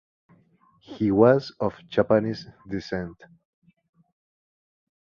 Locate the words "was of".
1.11-1.75